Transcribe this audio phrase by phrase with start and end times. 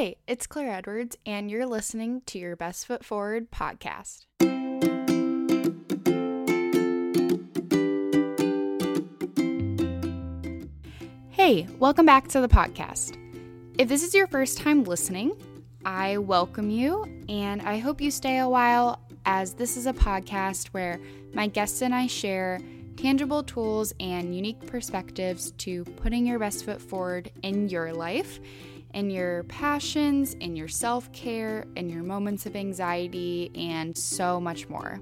[0.00, 4.24] Hey, it's Claire Edwards, and you're listening to your Best Foot Forward podcast.
[11.28, 13.18] Hey, welcome back to the podcast.
[13.76, 15.36] If this is your first time listening,
[15.84, 20.68] I welcome you and I hope you stay a while as this is a podcast
[20.68, 20.98] where
[21.34, 22.58] my guests and I share
[22.96, 28.40] tangible tools and unique perspectives to putting your best foot forward in your life,
[28.94, 34.68] in your passions, in your self care, in your moments of anxiety, and so much
[34.68, 35.00] more.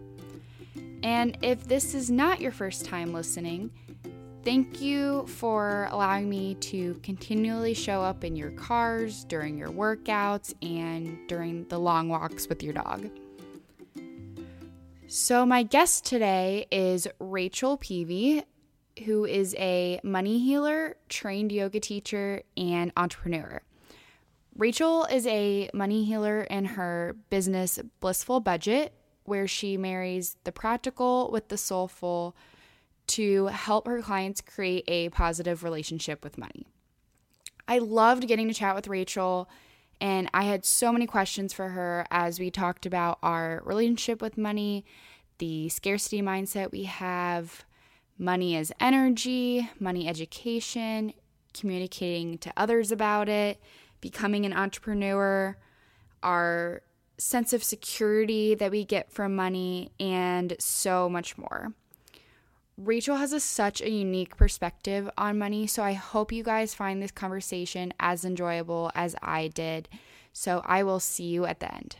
[1.02, 3.70] And if this is not your first time listening,
[4.48, 10.55] Thank you for allowing me to continually show up in your cars, during your workouts,
[10.62, 13.10] and during the long walks with your dog.
[15.06, 18.42] So, my guest today is Rachel Peavy,
[19.05, 23.60] who is a money healer, trained yoga teacher, and entrepreneur.
[24.58, 31.30] Rachel is a money healer in her business Blissful Budget, where she marries the practical
[31.30, 32.34] with the soulful
[33.06, 36.66] to help her clients create a positive relationship with money.
[37.68, 39.48] I loved getting to chat with Rachel,
[40.00, 44.36] and I had so many questions for her as we talked about our relationship with
[44.36, 44.84] money,
[45.38, 47.64] the scarcity mindset we have,
[48.18, 51.12] money as energy, money education,
[51.55, 53.61] communicating to others about it,
[54.00, 55.56] becoming an entrepreneur,
[56.22, 56.82] our
[57.18, 61.72] sense of security that we get from money, and so much more.
[62.77, 67.02] Rachel has a, such a unique perspective on money, so I hope you guys find
[67.02, 69.88] this conversation as enjoyable as I did.
[70.33, 71.96] So I will see you at the end.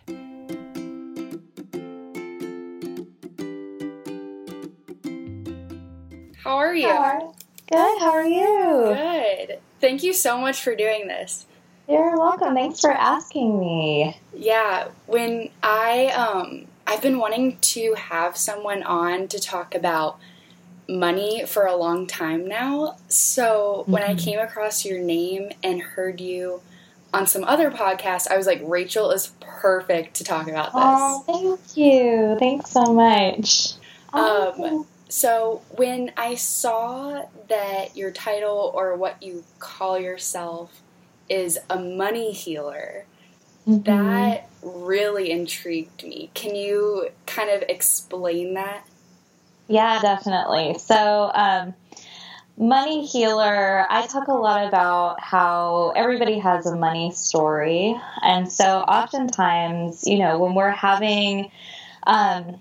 [6.45, 7.35] How are you?
[7.71, 7.99] Good.
[7.99, 8.95] How are you?
[8.95, 9.59] Good.
[9.81, 11.45] Thank you so much for doing this.
[11.89, 12.55] You're welcome.
[12.55, 14.21] Thanks for asking me.
[14.35, 20.19] Yeah, when I um I've been wanting to have someone on to talk about
[20.87, 22.97] money for a long time now.
[23.09, 24.13] So when mm-hmm.
[24.13, 26.61] I came across your name and heard you
[27.13, 30.75] on some other podcasts, I was like, Rachel is perfect to talk about this.
[30.75, 32.37] Oh, thank you.
[32.39, 33.75] Thanks so much.
[34.13, 40.83] Um, so when I saw that your title or what you call yourself
[41.29, 43.05] is a money healer,
[43.67, 43.83] mm-hmm.
[43.83, 46.31] that really intrigued me.
[46.35, 48.87] Can you kind of explain that?
[49.69, 50.79] Yeah, definitely.
[50.79, 51.75] So, um,
[52.57, 57.95] Money Healer, I talk a lot about how everybody has a money story.
[58.23, 61.53] And so, oftentimes, you know, when we're having
[62.05, 62.59] um,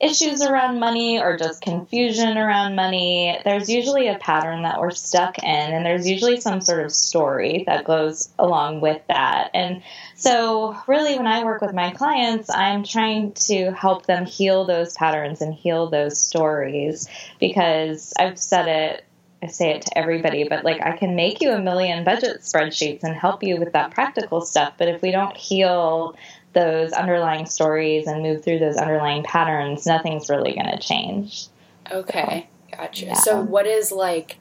[0.00, 5.38] issues around money or just confusion around money, there's usually a pattern that we're stuck
[5.38, 9.50] in, and there's usually some sort of story that goes along with that.
[9.54, 9.82] And
[10.14, 14.94] so, really, when I work with my clients, I'm trying to help them heal those
[14.94, 17.08] patterns and heal those stories
[17.40, 19.04] because I've said it
[19.42, 23.04] I say it to everybody, but like I can make you a million budget spreadsheets
[23.04, 24.74] and help you with that practical stuff.
[24.76, 26.16] But if we don't heal
[26.58, 31.46] those underlying stories and move through those underlying patterns, nothing's really going to change.
[31.90, 33.06] Okay, gotcha.
[33.06, 33.14] Yeah.
[33.14, 34.38] So, what is like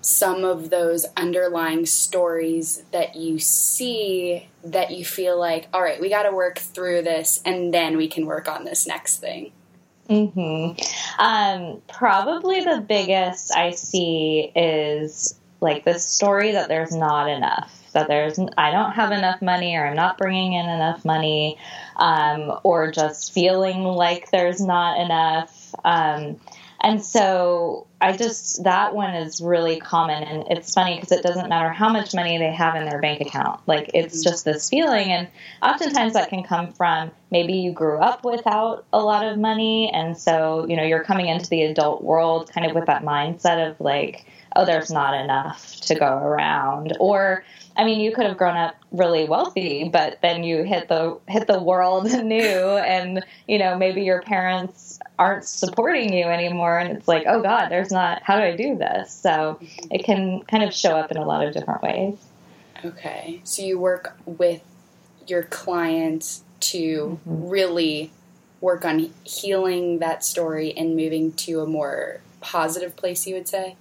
[0.00, 6.08] some of those underlying stories that you see that you feel like, all right, we
[6.08, 9.52] got to work through this and then we can work on this next thing?
[10.08, 10.72] Hmm.
[11.18, 17.83] Um, probably the biggest I see is like the story that there's not enough.
[17.94, 21.58] That there's, I don't have enough money, or I'm not bringing in enough money,
[21.96, 25.74] um, or just feeling like there's not enough.
[25.84, 26.38] Um,
[26.84, 30.22] and so I just, that one is really common.
[30.22, 33.22] And it's funny because it doesn't matter how much money they have in their bank
[33.22, 33.60] account.
[33.66, 34.30] Like it's mm-hmm.
[34.30, 35.10] just this feeling.
[35.10, 35.26] And
[35.62, 39.90] oftentimes that can come from maybe you grew up without a lot of money.
[39.94, 43.70] And so, you know, you're coming into the adult world kind of with that mindset
[43.70, 46.94] of like, oh, there's not enough to go around.
[47.00, 47.44] Or,
[47.78, 51.46] I mean, you could have grown up really wealthy, but then you hit the hit
[51.46, 57.08] the world new, and you know maybe your parents aren't supporting you anymore, and it's
[57.08, 58.22] like, oh God, there's not.
[58.22, 59.12] How do I do this?
[59.12, 59.58] So
[59.90, 62.18] it can kind of show up in a lot of different ways.
[62.84, 64.62] Okay, so you work with
[65.26, 67.48] your clients to mm-hmm.
[67.48, 68.12] really
[68.60, 73.26] work on healing that story and moving to a more positive place.
[73.26, 73.76] You would say.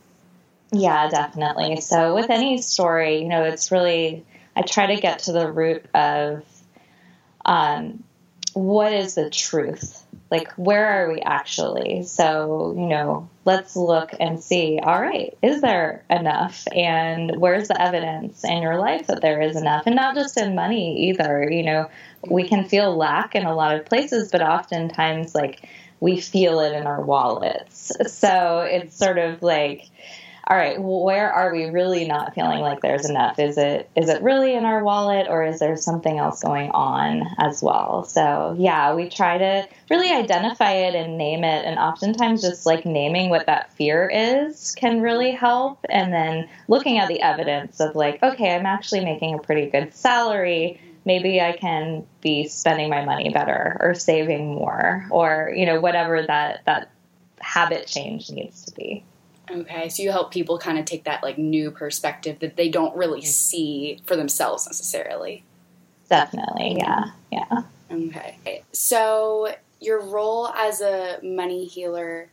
[0.71, 1.81] Yeah, definitely.
[1.81, 4.25] So with any story, you know, it's really
[4.55, 6.43] I try to get to the root of
[7.45, 8.03] um,
[8.53, 10.02] what is the truth.
[10.33, 12.03] Like where are we actually?
[12.03, 16.67] So you know let's look and see all right is there enough?
[16.75, 19.83] And where's the evidence in your life that there is enough?
[19.85, 21.89] And not just in money either you know
[22.27, 25.69] we can feel lack in a lot of places but oftentimes like
[25.99, 27.91] we feel it in our wallets.
[28.07, 29.89] So it's sort of like
[30.45, 33.39] all right, where are we really not feeling like there's enough?
[33.39, 37.23] Is it is it really in our wallet or is there something else going on
[37.37, 38.03] as well?
[38.03, 42.85] So, yeah, we try to really identify it and name it and oftentimes just like
[42.85, 47.95] naming what that fear is can really help and then looking at the evidence of
[47.95, 53.03] like, okay, I'm actually making a pretty good salary maybe I can be spending my
[53.03, 56.91] money better or saving more or you know whatever that that
[57.39, 59.03] habit change needs to be.
[59.53, 62.95] Okay, so you help people kind of take that like new perspective that they don't
[62.95, 65.43] really see for themselves necessarily.
[66.09, 67.63] Definitely, yeah, yeah.
[67.91, 72.29] Okay, so your role as a money healer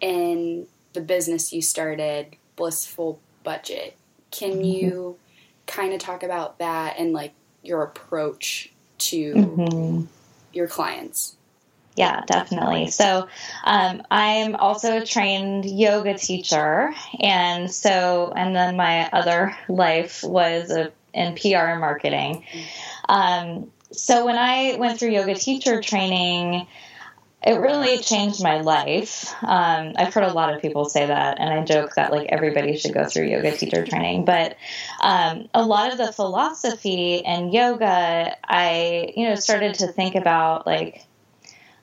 [0.00, 3.96] in the business you started, Blissful Budget,
[4.30, 4.64] can mm-hmm.
[4.64, 5.16] you
[5.66, 7.32] kind of talk about that and like
[7.62, 10.04] your approach to mm-hmm.
[10.52, 11.36] your clients?
[11.98, 12.92] Yeah, definitely.
[12.92, 13.26] So,
[13.64, 20.70] um, I'm also a trained yoga teacher, and so, and then my other life was
[20.70, 22.44] a, in PR and marketing.
[23.08, 26.68] Um, so, when I went through yoga teacher training,
[27.44, 29.34] it really changed my life.
[29.42, 32.76] Um, I've heard a lot of people say that, and I joke that like everybody
[32.76, 34.24] should go through yoga teacher training.
[34.24, 34.56] But
[35.02, 40.64] um, a lot of the philosophy in yoga, I you know started to think about
[40.64, 41.07] like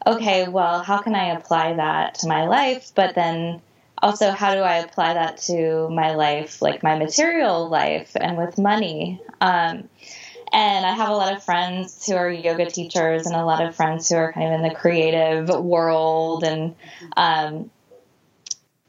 [0.06, 2.92] okay, well, how can I apply that to my life?
[2.96, 3.62] But then
[4.02, 8.58] also, how do I apply that to my life, like my material life and with
[8.58, 9.22] money?
[9.42, 9.90] Um,
[10.52, 13.76] and I have a lot of friends who are yoga teachers and a lot of
[13.76, 16.44] friends who are kind of in the creative world.
[16.44, 16.76] And,
[17.18, 17.72] um,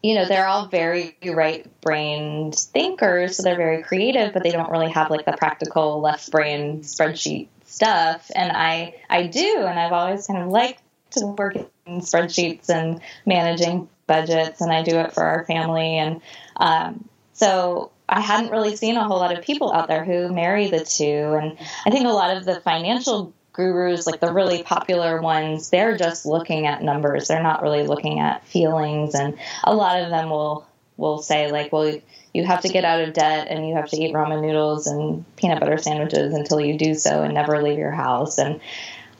[0.02, 3.36] you know, they're all very right brained thinkers.
[3.36, 7.48] So they're very creative, but they don't really have like the practical left brain spreadsheet
[7.64, 8.30] stuff.
[8.34, 9.64] And I, I do.
[9.66, 10.82] And I've always kind of liked
[11.16, 15.98] to work in spreadsheets and managing budgets, and I do it for our family.
[15.98, 16.20] And
[16.56, 20.68] um, so I hadn't really seen a whole lot of people out there who marry
[20.68, 21.04] the two.
[21.04, 25.96] And I think a lot of the financial gurus, like the really popular ones, they're
[25.96, 27.28] just looking at numbers.
[27.28, 29.14] They're not really looking at feelings.
[29.14, 30.66] And a lot of them will
[30.96, 32.00] will say like, well,
[32.32, 35.24] you have to get out of debt and you have to eat ramen noodles and
[35.36, 38.38] peanut butter sandwiches until you do so and never leave your house.
[38.38, 38.60] And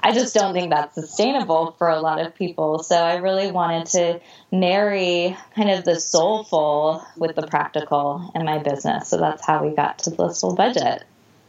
[0.06, 2.80] I just don't think that's sustainable for a lot of people.
[2.84, 4.20] So I really wanted to
[4.52, 9.08] marry kind of the soulful with the practical in my business.
[9.08, 11.02] So that's how we got to Blissful Budget.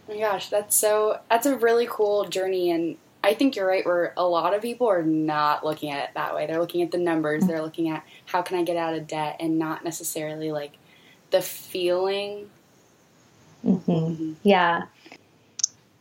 [0.10, 3.86] Oh my gosh, that's so that's a really cool journey and I think you're right
[3.86, 6.48] where a lot of people are not looking at it that way.
[6.48, 9.36] They're looking at the numbers, they're looking at how can I get out of debt
[9.40, 10.78] and not necessarily like
[11.30, 12.50] the feeling.
[13.64, 13.92] Mm-hmm.
[13.92, 14.34] Mm-hmm.
[14.42, 14.86] Yeah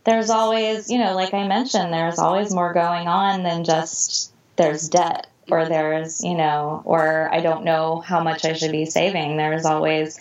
[0.06, 4.88] there's always, you know, like I mentioned, there's always more going on than just there's
[4.88, 9.37] debt or there's, you know, or I don't know how much I should be saving.
[9.37, 10.19] There's always,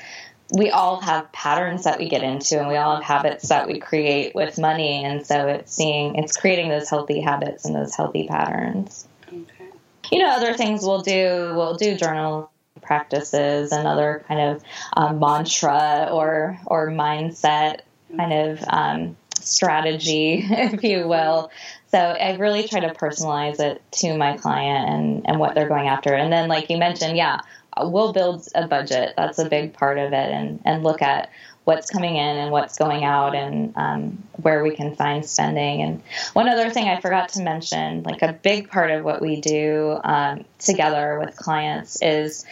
[0.52, 3.80] we all have patterns that we get into and we all have habits that we
[3.80, 5.06] create with money.
[5.06, 9.08] And so it's seeing, it's creating those healthy habits and those healthy patterns.
[9.28, 9.70] Okay.
[10.12, 14.64] You know, other things we'll do, we'll do journal practices and other kind of
[14.98, 17.82] um, mantra or, or mindset
[18.18, 21.52] kind of, um, strategy, if you will.
[21.88, 25.88] So I really try to personalize it to my client and, and what they're going
[25.88, 26.14] after.
[26.14, 27.40] And then, like you mentioned, yeah,
[27.78, 29.14] we'll build a budget.
[29.16, 31.32] That's a big part of it, and, and look at
[31.66, 35.82] what's coming in and what's going out and um, where we can find spending.
[35.82, 36.02] And
[36.34, 40.00] one other thing I forgot to mention, like a big part of what we do
[40.04, 42.46] um, together with clients is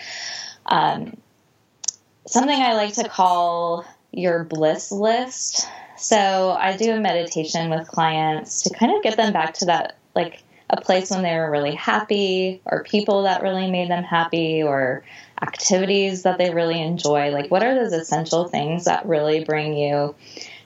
[0.65, 1.15] um,
[2.25, 5.67] something I like to call your bliss list.
[6.03, 9.95] So I do a meditation with clients to kind of get them back to that,
[10.13, 14.61] like a place when they were really happy, or people that really made them happy,
[14.61, 15.05] or
[15.41, 17.29] activities that they really enjoy.
[17.29, 20.13] Like, what are those essential things that really bring you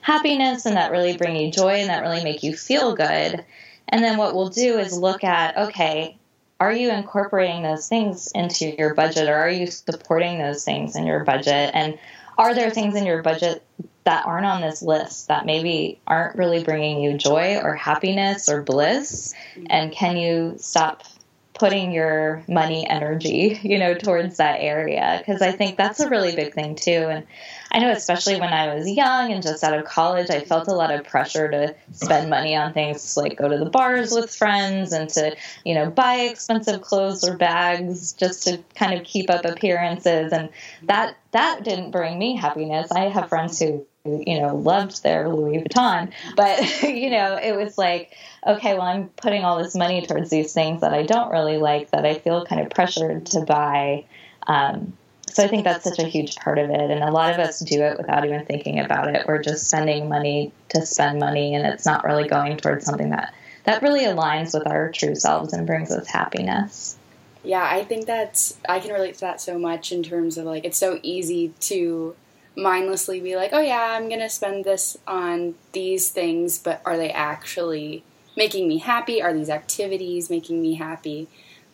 [0.00, 3.44] happiness and that really bring you joy and that really make you feel good?
[3.88, 6.18] And then what we'll do is look at, okay,
[6.58, 11.06] are you incorporating those things into your budget or are you supporting those things in
[11.06, 11.70] your budget?
[11.74, 11.96] And
[12.36, 13.62] are there things in your budget
[14.08, 18.62] that aren't on this list that maybe aren't really bringing you joy or happiness or
[18.62, 19.34] bliss?
[19.54, 19.66] Mm-hmm.
[19.68, 21.04] And can you stop
[21.52, 25.16] putting your money energy, you know, towards that area?
[25.18, 26.90] Because I think that's a really big thing too.
[26.90, 27.26] And
[27.70, 30.74] I know, especially when I was young and just out of college, I felt a
[30.74, 34.92] lot of pressure to spend money on things like go to the bars with friends
[34.92, 35.36] and to,
[35.66, 40.32] you know, buy expensive clothes or bags just to kind of keep up appearances.
[40.32, 40.48] And
[40.84, 42.90] that, that didn't bring me happiness.
[42.90, 43.86] I have friends who,
[44.26, 49.08] you know, loved their Louis Vuitton, but, you know, it was like, okay, well, I'm
[49.10, 52.44] putting all this money towards these things that I don't really like that I feel
[52.44, 54.04] kind of pressured to buy.
[54.46, 54.94] Um,
[55.30, 56.90] so I think that's such a huge part of it.
[56.90, 59.26] And a lot of us do it without even thinking about it.
[59.26, 63.34] We're just spending money to spend money, and it's not really going towards something that,
[63.64, 66.96] that really aligns with our true selves and brings us happiness.
[67.44, 70.64] Yeah, I think that's, I can relate to that so much in terms of like,
[70.64, 72.14] it's so easy to
[72.58, 76.96] mindlessly be like, oh yeah, I'm going to spend this on these things, but are
[76.96, 78.02] they actually
[78.36, 79.22] making me happy?
[79.22, 81.28] Are these activities making me happy?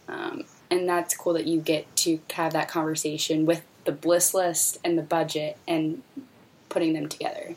[0.08, 4.78] Um, and that's cool that you get to have that conversation with the bliss list
[4.84, 6.02] and the budget and
[6.68, 7.54] putting them together.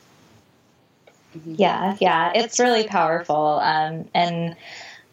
[1.37, 1.55] Mm-hmm.
[1.57, 3.59] Yeah, yeah, it's really powerful.
[3.61, 4.55] Um, and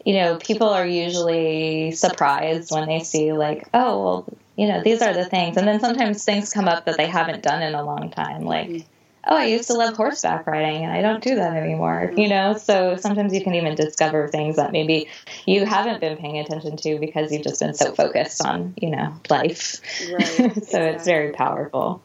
[0.04, 5.02] you know, people are usually surprised when they see like, oh, well, you know, these
[5.02, 7.82] are the things, and then sometimes things come up that they haven't done in a
[7.82, 8.68] long time, like.
[8.68, 8.88] Mm-hmm
[9.26, 12.56] oh, I used to love horseback riding and I don't do that anymore, you know?
[12.56, 15.08] So sometimes you can even discover things that maybe
[15.46, 19.14] you haven't been paying attention to because you've just been so focused on, you know,
[19.30, 19.80] life.
[20.12, 20.25] Right.
[20.26, 20.80] so exactly.
[20.80, 22.02] it's very powerful.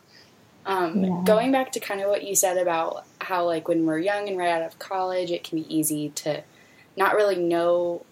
[0.65, 1.21] Um, yeah.
[1.25, 4.37] Going back to kind of what you said about how, like, when we're young and
[4.37, 6.43] right out of college, it can be easy to
[6.95, 8.05] not really know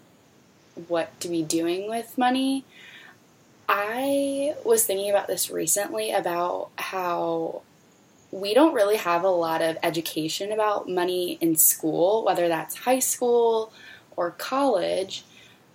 [0.88, 2.66] what to be doing with money.
[3.70, 7.64] I was thinking about this recently about how
[8.32, 13.00] we don't really have a lot of education about money in school, whether that's high
[13.00, 13.72] school
[14.16, 15.24] or college.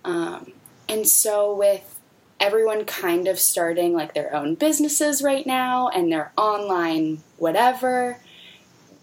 [0.03, 0.53] Um,
[0.89, 1.99] and so, with
[2.39, 8.19] everyone kind of starting like their own businesses right now and their online whatever,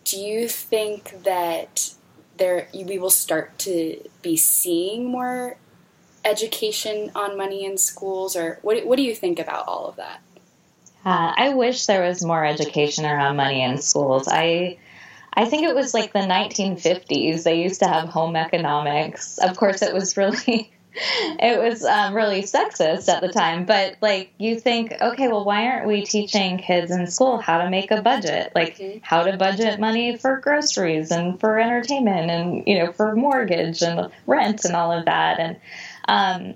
[0.04, 1.94] do you think that
[2.37, 5.56] there we will start to be seeing more
[6.25, 8.85] education on money in schools, or what?
[8.87, 10.21] What do you think about all of that?
[11.05, 14.29] Uh, I wish there was more education around money in schools.
[14.29, 14.79] I
[15.33, 17.45] I think it was like the 1950s.
[17.45, 19.39] They used to have home economics.
[19.39, 23.65] Of course, it was really it was um, really sexist at the time.
[23.65, 27.71] But like you think, okay, well, why aren't we teaching kids in school how to
[27.71, 32.79] make a budget, like how to budget money for groceries and for entertainment and you
[32.79, 35.57] know for mortgage and rent and all of that and
[36.11, 36.55] um,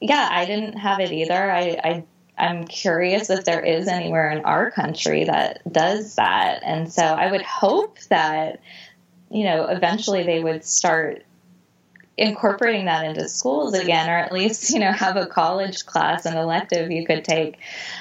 [0.00, 1.50] yeah, I didn't have it either.
[1.50, 2.04] I, I
[2.36, 6.62] I'm curious if there is anywhere in our country that does that.
[6.64, 8.60] And so I would hope that,
[9.30, 11.24] you know, eventually they would start
[12.18, 16.36] incorporating that into schools again, or at least, you know, have a college class, an
[16.36, 17.58] elective you could take.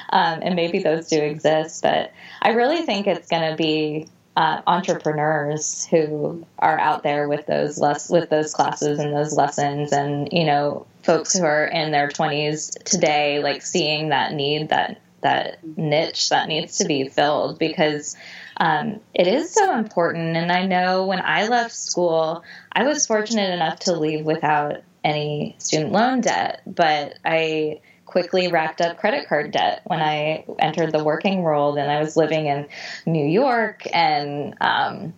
[0.10, 1.84] Um, and maybe those do exist.
[1.84, 2.12] But
[2.42, 4.08] I really think it's going to be
[4.38, 9.92] uh, entrepreneurs who are out there with those less with those classes and those lessons
[9.92, 15.02] and you know folks who are in their 20s today like seeing that need that
[15.20, 18.16] that niche that needs to be filled because
[18.58, 20.38] um, it is so important.
[20.38, 25.56] And i know when i left school i was fortunate enough to leave without any
[25.58, 31.04] student loan debt but i quickly racked up credit card debt when I entered the
[31.04, 32.68] working world and I was living in
[33.06, 35.14] New York and, um,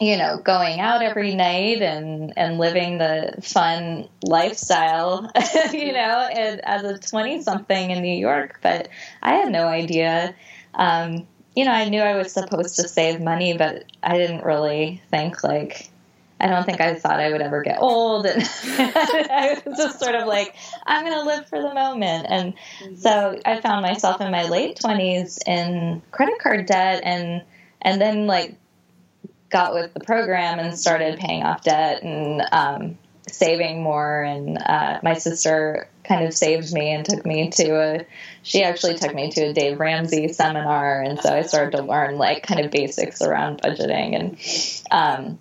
[0.00, 5.30] you know, going out every night and, and living the fun lifestyle,
[5.72, 6.28] you know,
[6.64, 8.58] as a 20 something in New York.
[8.60, 8.88] But
[9.22, 10.34] I had no idea.
[10.74, 15.00] Um, you know, I knew I was supposed to save money, but I didn't really
[15.10, 15.88] think like,
[16.44, 18.26] I don't think I thought I would ever get old.
[18.26, 22.26] And I was just sort of like, I'm going to live for the moment.
[22.28, 27.42] And so I found myself in my late 20s in credit card debt and,
[27.80, 28.56] and then like
[29.48, 34.22] got with the program and started paying off debt and um, saving more.
[34.22, 38.06] And uh, my sister kind of saved me and took me to a,
[38.42, 41.00] she actually took me to a Dave Ramsey seminar.
[41.00, 44.38] And so I started to learn like kind of basics around budgeting and,
[44.90, 45.38] um,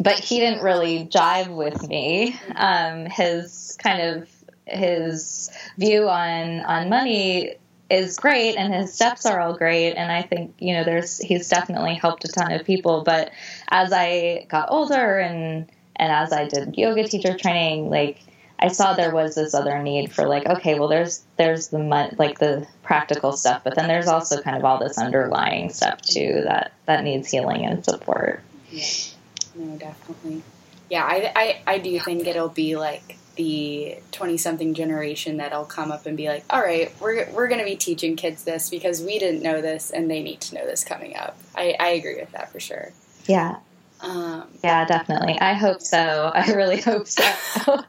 [0.00, 2.38] but he didn't really jive with me.
[2.54, 4.28] Um, his kind of
[4.66, 7.56] his view on on money
[7.90, 11.48] is great and his steps are all great and I think you know there's he's
[11.48, 13.30] definitely helped a ton of people but
[13.68, 18.20] as I got older and and as I did yoga teacher training like
[18.58, 21.78] I saw there was this other need for like okay well there's there's the
[22.18, 26.40] like the practical stuff but then there's also kind of all this underlying stuff too
[26.46, 28.42] that that needs healing and support.
[28.70, 29.13] Yeah
[29.54, 30.42] no, definitely.
[30.90, 35.90] yeah, I, I, I do think it'll be like the 20 something generation that'll come
[35.90, 39.02] up and be like, all right, we're, we're going to be teaching kids this because
[39.02, 41.36] we didn't know this and they need to know this coming up.
[41.54, 42.92] I, I agree with that for sure.
[43.26, 43.56] Yeah.
[44.00, 45.38] Um, yeah, definitely.
[45.40, 46.30] I hope so.
[46.34, 47.22] I really hope so.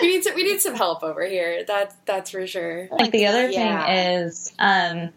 [0.00, 1.64] we need to, we need some help over here.
[1.64, 2.88] That's that's for sure.
[2.90, 3.86] Like the other yeah.
[3.86, 5.10] thing is, um,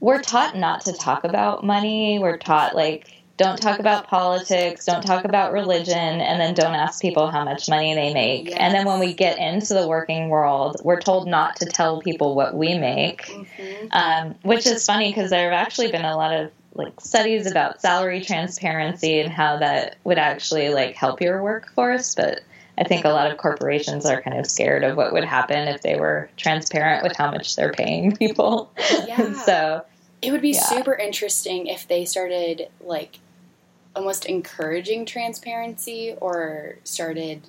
[0.00, 2.18] we're taught not to talk about money.
[2.18, 7.02] We're taught like don't talk about politics, don't talk about religion, and then don't ask
[7.02, 8.48] people how much money they make.
[8.48, 8.56] Yes.
[8.58, 12.34] And then when we get into the working world, we're told not to tell people
[12.34, 13.86] what we make, mm-hmm.
[13.90, 17.80] um, which is funny because there have actually been a lot of like studies about
[17.80, 22.40] salary transparency and how that would actually like help your workforce, but.
[22.78, 25.80] I think a lot of corporations are kind of scared of what would happen if
[25.80, 28.70] they were transparent with how much they're paying people.
[29.06, 29.32] Yeah.
[29.32, 29.84] so
[30.20, 30.60] it would be yeah.
[30.60, 33.18] super interesting if they started like
[33.96, 37.42] almost encouraging transparency or started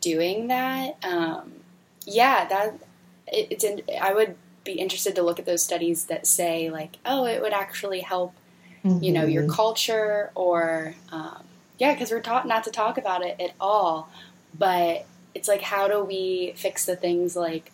[0.00, 0.96] doing that.
[1.02, 1.52] Um,
[2.06, 2.74] yeah, that
[3.26, 3.64] it, it's.
[3.64, 7.42] In, I would be interested to look at those studies that say like, oh, it
[7.42, 8.34] would actually help,
[8.84, 9.02] mm-hmm.
[9.02, 9.52] you know, your mm-hmm.
[9.52, 11.42] culture or um,
[11.78, 14.08] yeah, because we're taught not to talk about it at all.
[14.56, 17.72] But it's like, how do we fix the things like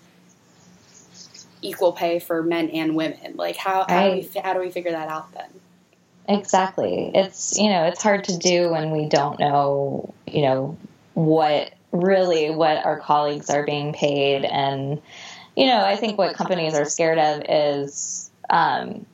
[1.61, 3.35] equal pay for men and women?
[3.37, 5.50] Like, how how, do we, how do we figure that out then?
[6.29, 7.11] Exactly.
[7.15, 10.77] It's, you know, it's hard to do when we don't know, you know,
[11.15, 14.45] what really what our colleagues are being paid.
[14.45, 15.01] And,
[15.57, 19.07] you know, I think what companies are scared of is um,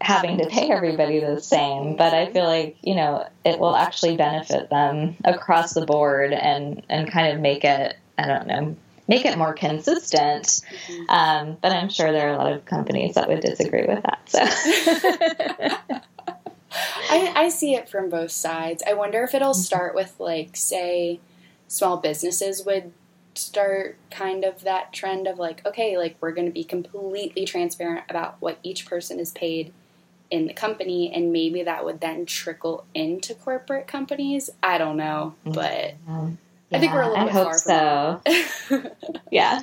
[0.00, 1.96] having to pay everybody the same.
[1.96, 6.84] But I feel like, you know, it will actually benefit them across the board and,
[6.88, 8.76] and kind of make it, I don't know,
[9.08, 10.44] make it more consistent.
[10.44, 11.10] Mm-hmm.
[11.10, 14.20] Um, but I'm sure there are a lot of companies that would disagree with that.
[15.90, 15.98] So.
[16.70, 18.82] I, I see it from both sides.
[18.86, 19.60] I wonder if it'll mm-hmm.
[19.60, 21.20] start with, like, say,
[21.66, 22.92] small businesses would
[23.34, 28.04] start kind of that trend of, like, okay, like, we're going to be completely transparent
[28.08, 29.72] about what each person is paid
[30.30, 34.50] in the company, and maybe that would then trickle into corporate companies.
[34.62, 35.52] I don't know, mm-hmm.
[35.52, 35.94] but.
[36.08, 36.34] Mm-hmm.
[36.70, 38.20] Yeah, I think we're a little I bit hope so.
[39.30, 39.60] yeah,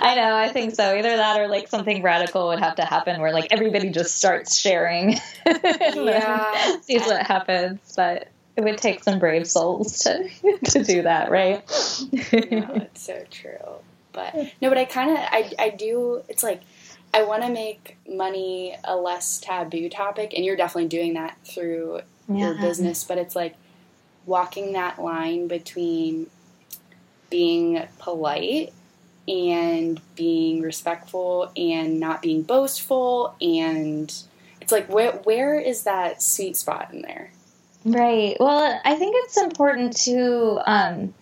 [0.00, 0.36] I know.
[0.36, 0.96] I think so.
[0.96, 4.56] Either that or like something radical would have to happen where like everybody just starts
[4.56, 5.18] sharing.
[5.46, 7.80] yeah, sees what happens.
[7.96, 10.28] But it would take some brave souls to
[10.64, 11.56] to do that, right?
[12.12, 13.80] no, it's so true.
[14.12, 16.22] But no, but I kind of I I do.
[16.28, 16.62] It's like
[17.12, 22.02] I want to make money a less taboo topic, and you're definitely doing that through
[22.28, 22.36] yeah.
[22.36, 23.02] your business.
[23.02, 23.56] But it's like
[24.24, 26.28] walking that line between
[27.34, 28.72] being polite
[29.26, 34.14] and being respectful and not being boastful and
[34.60, 37.32] it's like where where is that sweet spot in there?
[37.84, 38.36] Right.
[38.38, 41.14] Well i think it's important to um,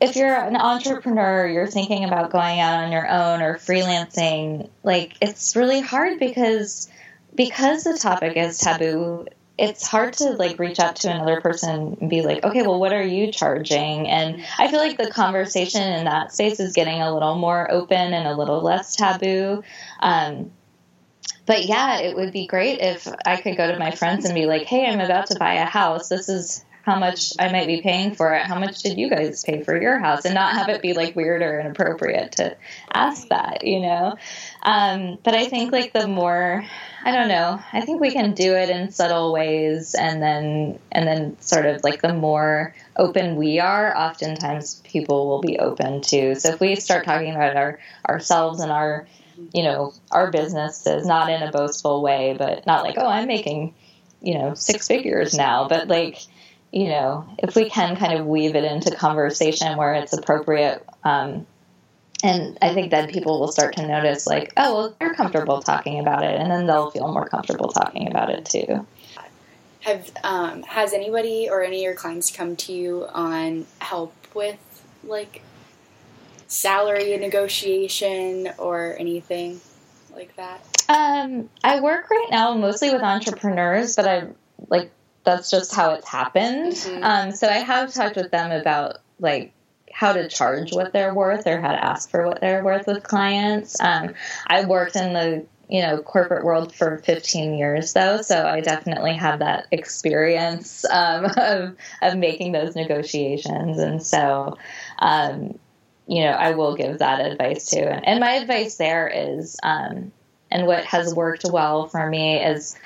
[0.00, 5.14] if you're an entrepreneur you're thinking about going out on your own or freelancing like
[5.20, 6.88] it's really hard because
[7.34, 9.26] because the topic is taboo
[9.60, 12.94] it's hard to like reach out to another person and be like, okay, well, what
[12.94, 14.08] are you charging?
[14.08, 18.14] And I feel like the conversation in that space is getting a little more open
[18.14, 19.62] and a little less taboo.
[20.00, 20.50] Um,
[21.44, 24.46] but yeah, it would be great if I could go to my friends and be
[24.46, 26.08] like, hey, I'm about to buy a house.
[26.08, 28.42] This is how much I might be paying for it.
[28.42, 30.24] How much did you guys pay for your house?
[30.24, 32.56] And not have it be like weird or inappropriate to
[32.92, 34.16] ask that, you know?
[34.62, 36.64] Um, but I think like the more
[37.02, 37.60] I don't know.
[37.72, 41.82] I think we can do it in subtle ways, and then and then sort of
[41.82, 46.34] like the more open we are, oftentimes people will be open too.
[46.34, 49.06] So if we start talking about our ourselves and our
[49.54, 53.74] you know our businesses, not in a boastful way, but not like oh I'm making
[54.20, 56.18] you know six figures now, but like
[56.72, 60.84] you know if we can kind of weave it into conversation where it's appropriate.
[61.04, 61.46] Um,
[62.22, 66.00] and I think then people will start to notice, like, oh, well, they're comfortable talking
[66.00, 68.86] about it, and then they'll feel more comfortable talking about it too.
[69.80, 74.58] Have um, has anybody or any of your clients come to you on help with
[75.02, 75.42] like
[76.46, 79.60] salary negotiation or anything
[80.14, 80.60] like that?
[80.90, 84.26] Um, I work right now mostly with entrepreneurs, but I
[84.68, 84.90] like
[85.30, 86.72] that's just how it's happened.
[86.72, 87.04] Mm-hmm.
[87.04, 89.52] Um, so I have talked with them about like
[89.92, 93.02] how to charge what they're worth or how to ask for what they're worth with
[93.02, 93.80] clients.
[93.80, 94.14] Um,
[94.46, 99.14] I worked in the you know corporate world for 15 years though, so I definitely
[99.14, 104.58] have that experience um, of of making those negotiations, and so.
[104.98, 105.58] Um,
[106.06, 107.84] you know, I will give that advice too.
[107.84, 110.10] And my advice there is, um,
[110.50, 112.76] and what has worked well for me is,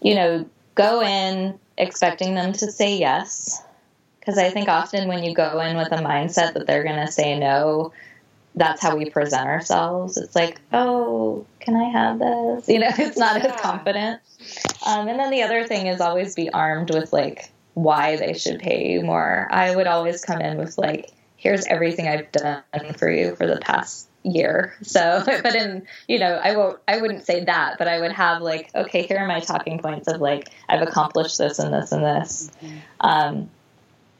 [0.00, 3.62] you know, go in expecting them to say yes
[4.20, 7.12] Because I think often when you go in with a mindset that they're going to
[7.12, 7.92] say no,
[8.54, 10.16] that's how we present ourselves.
[10.18, 12.68] It's like, oh, can I have this?
[12.68, 14.20] You know, it's not as confident.
[14.86, 18.60] Um, and then the other thing is always be armed with like why they should
[18.60, 19.48] pay you more.
[19.50, 22.62] I would always come in with like, here's everything I've done
[22.98, 24.74] for you for the past year.
[24.82, 28.42] So, but in, you know, I won't, I wouldn't say that, but I would have
[28.42, 32.04] like, okay, here are my talking points of like, I've accomplished this and this and
[32.04, 32.50] this.
[32.62, 32.76] Mm-hmm.
[33.00, 33.50] Um,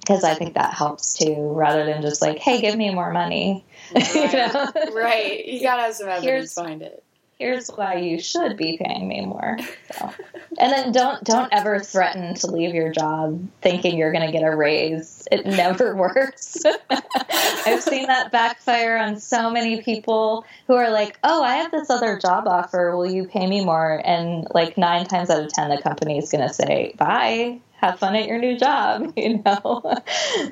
[0.00, 3.64] because I think that helps too, rather than just like, hey, give me more money.
[3.94, 4.14] Right.
[4.14, 4.72] you know?
[4.94, 5.44] right.
[5.44, 7.04] You gotta have some evidence here's, behind it.
[7.38, 9.58] Here's why you should be paying me more.
[9.92, 10.12] So.
[10.58, 14.44] and then don't don't ever threaten to leave your job thinking you're going to get
[14.44, 15.26] a raise.
[15.32, 16.58] It never works.
[16.90, 21.90] I've seen that backfire on so many people who are like, "Oh, I have this
[21.90, 22.96] other job offer.
[22.96, 26.30] Will you pay me more?" And like nine times out of ten, the company is
[26.30, 29.82] going to say, "Bye." have fun at your new job, you know?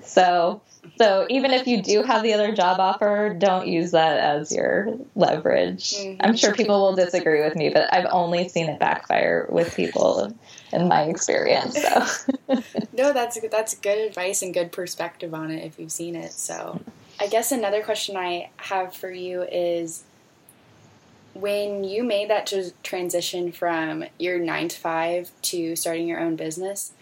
[0.03, 0.61] so,
[1.01, 4.99] so even if you do have the other job offer, don't use that as your
[5.15, 5.95] leverage.
[5.95, 6.21] Mm-hmm.
[6.21, 10.37] I'm sure people will disagree with me, but I've only seen it backfire with people
[10.75, 11.81] in my experience.
[11.81, 12.05] So.
[12.93, 16.33] no, that's that's good advice and good perspective on it if you've seen it.
[16.33, 16.79] So,
[17.19, 20.05] I guess another question I have for you is
[21.33, 26.93] when you made that transition from your 9 to 5 to starting your own business,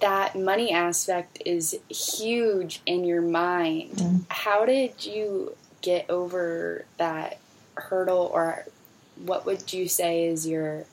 [0.00, 3.92] that money aspect is huge in your mind.
[3.92, 4.24] Mm.
[4.28, 7.38] How did you get over that
[7.74, 8.64] hurdle, or
[9.24, 10.84] what would you say is your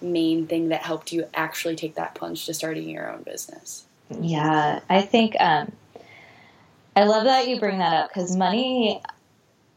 [0.00, 3.84] main thing that helped you actually take that plunge to starting your own business?
[4.20, 5.72] Yeah, I think um,
[6.94, 9.02] I love that you bring that up because money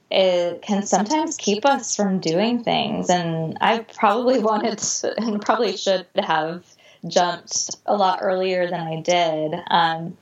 [0.09, 5.75] it can sometimes keep us from doing things and i probably wanted to, and probably
[5.75, 6.63] should have
[7.07, 9.53] jumped a lot earlier than I did.
[9.67, 10.17] Um,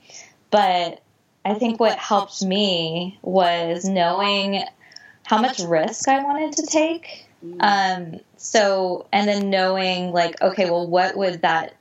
[0.52, 1.02] but
[1.44, 4.64] I think what helped me was knowing
[5.24, 7.28] how much risk I wanted to take.
[7.46, 7.58] Mm.
[8.16, 11.76] Um, so, and then knowing, like, okay, well, what would that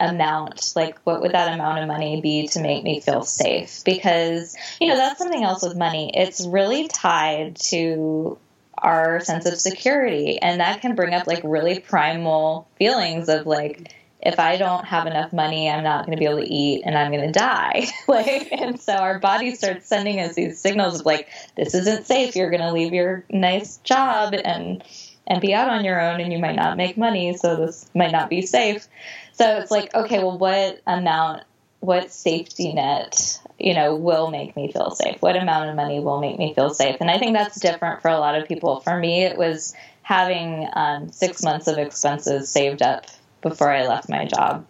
[0.00, 3.82] amount, like, what would that amount of money be to make me feel safe?
[3.84, 6.10] Because, you know, that's something else with money.
[6.14, 8.38] It's really tied to
[8.78, 13.92] our sense of security and that can bring up like really primal feelings of like
[14.22, 16.98] if I don't have enough money, I'm not going to be able to eat and
[16.98, 17.86] I'm going to die.
[18.08, 22.34] like, and so our body starts sending us these signals of like, this isn't safe.
[22.34, 24.82] You're going to leave your nice job and
[25.28, 27.36] and be out on your own, and you might not make money.
[27.36, 28.86] So this might not be safe.
[29.32, 31.42] So it's like, okay, well, what amount,
[31.80, 35.20] what safety net, you know, will make me feel safe?
[35.20, 36.96] What amount of money will make me feel safe?
[37.00, 38.80] And I think that's different for a lot of people.
[38.80, 43.06] For me, it was having um, six months of expenses saved up
[43.40, 44.66] before I left my job.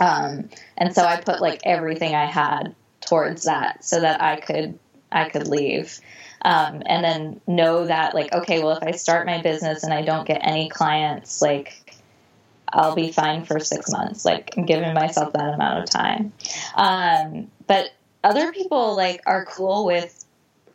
[0.00, 4.78] Um, and so I put like everything I had towards that so that I could
[5.12, 6.00] I could leave.
[6.42, 10.02] Um, and then know that like okay well if I start my business and I
[10.02, 11.96] don't get any clients like
[12.70, 16.32] I'll be fine for six months like I'm giving myself that amount of time
[16.74, 17.92] um, but
[18.24, 20.24] other people like are cool with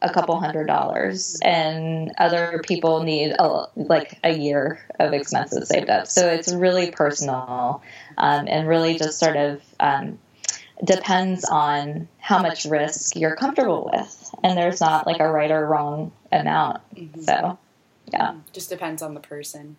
[0.01, 5.89] a couple hundred dollars and other people need a, like a year of expenses saved
[5.89, 7.81] up so it's really personal
[8.17, 10.17] um, and really just sort of um,
[10.85, 15.65] depends on how much risk you're comfortable with and there's not like a right or
[15.65, 17.19] wrong amount mm-hmm.
[17.19, 17.57] so
[18.13, 19.75] yeah just depends on the person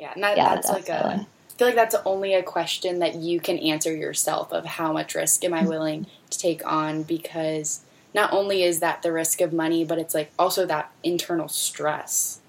[0.00, 1.18] yeah and that, yeah, that's definitely.
[1.18, 1.26] like a
[1.60, 5.44] feel like that's only a question that you can answer yourself of how much risk
[5.44, 7.82] am I willing to take on because
[8.14, 12.40] not only is that the risk of money, but it's like also that internal stress.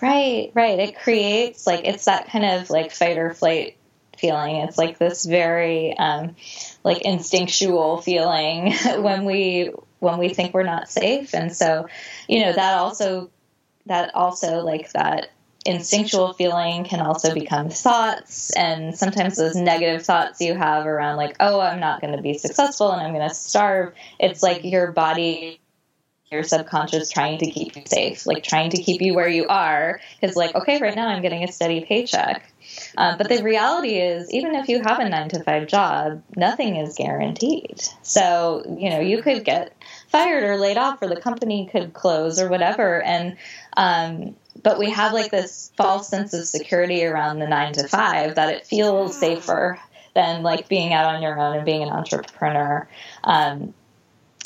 [0.00, 0.78] Right, right.
[0.78, 3.76] It creates like it's that kind of like fight or flight
[4.16, 4.56] feeling.
[4.56, 6.36] It's like this very um,
[6.84, 11.86] like instinctual feeling when we when we think we're not safe, and so
[12.28, 13.28] you know that also
[13.84, 15.28] that also like that
[15.66, 21.34] instinctual feeling can also become thoughts and sometimes those negative thoughts you have around like
[21.40, 24.92] oh i'm not going to be successful and i'm going to starve it's like your
[24.92, 25.60] body
[26.30, 30.00] your subconscious trying to keep you safe like trying to keep you where you are
[30.20, 32.52] because like okay right now i'm getting a steady paycheck.
[32.96, 36.76] Uh, but the reality is even if you have a nine to five job nothing
[36.76, 37.80] is guaranteed.
[38.02, 39.72] So you know you could get
[40.08, 43.36] fired or laid off or the company could close or whatever and
[43.76, 48.34] um, but we have like this false sense of security around the nine to five
[48.36, 49.78] that it feels safer
[50.14, 52.88] than like being out on your own and being an entrepreneur.
[53.24, 53.74] Um,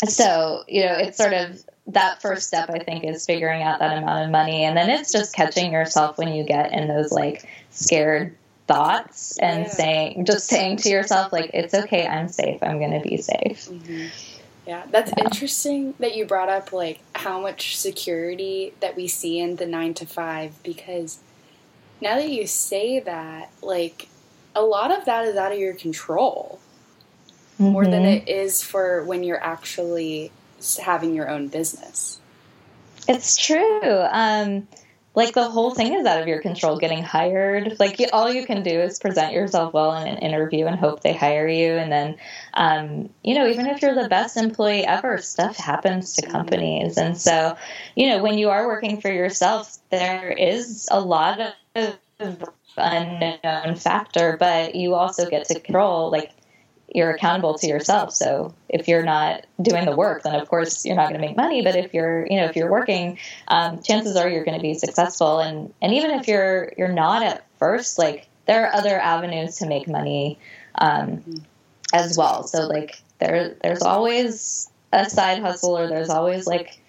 [0.05, 3.99] so, you know, it's sort of that first step, I think, is figuring out that
[3.99, 4.65] amount of money.
[4.65, 8.37] And then it's just catching yourself when you get in those like scared
[8.71, 9.69] thoughts and yeah.
[9.69, 13.69] saying just saying to yourself like it's okay i'm safe i'm going to be safe
[13.69, 14.07] mm-hmm.
[14.71, 19.57] Yeah that's interesting that you brought up like how much security that we see in
[19.57, 21.19] the 9 to 5 because
[22.01, 24.09] now that you say that like
[24.55, 26.61] a lot of that is out of your control
[27.55, 27.73] mm-hmm.
[27.73, 28.29] more than mm-hmm.
[28.29, 30.31] it is for when you're actually
[30.81, 32.21] having your own business
[33.09, 34.69] it's true um
[35.15, 37.79] like the whole thing is out of your control getting hired.
[37.81, 41.13] Like all you can do is present yourself well in an interview and hope they
[41.13, 41.73] hire you.
[41.73, 42.17] And then
[42.55, 46.97] um, you know even if you're the best employee ever stuff happens to companies.
[46.97, 47.57] And so
[47.97, 51.41] you know when you are working for yourself there is a lot
[51.75, 51.99] of
[52.77, 56.31] unknown factor but you also get to control like
[56.95, 58.13] you're accountable to yourself.
[58.13, 61.37] So if you're not doing the work, then of course you're not going to make
[61.37, 61.63] money.
[61.63, 64.75] But if you're, you know, if you're working, um, chances are you're going to be
[64.75, 65.41] successful.
[65.41, 69.67] And and even if you're you're not at first, like there are other avenues to
[69.67, 70.39] make money
[70.77, 71.45] um,
[71.93, 72.45] as well.
[72.45, 76.81] So like there there's always a side hustle, or there's always like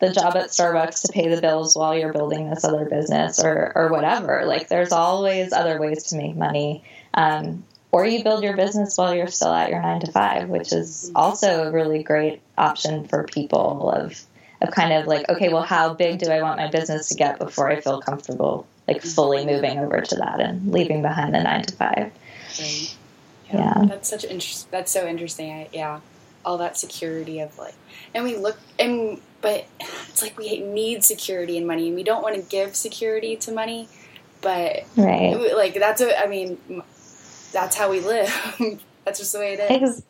[0.00, 3.72] the job at Starbucks to pay the bills while you're building this other business or
[3.76, 4.44] or whatever.
[4.46, 6.82] Like there's always other ways to make money.
[7.14, 7.64] Um,
[7.94, 11.12] or you build your business while you're still at your nine to five, which is
[11.14, 14.20] also a really great option for people of
[14.60, 17.38] of kind of like, okay, well, how big do I want my business to get
[17.38, 21.62] before I feel comfortable, like fully moving over to that and leaving behind the nine
[21.62, 22.12] to five.
[22.58, 22.96] Right.
[23.52, 23.86] Yeah, yeah.
[23.86, 24.68] that's such interest.
[24.72, 25.52] That's so interesting.
[25.52, 26.00] I, yeah,
[26.44, 27.74] all that security of like,
[28.12, 29.66] and we look and but
[30.08, 33.52] it's like we need security and money, and we don't want to give security to
[33.52, 33.88] money,
[34.40, 36.18] but right, like that's a.
[36.18, 36.58] I mean,
[37.54, 38.28] that's how we live.
[39.04, 40.02] that's just the way it is.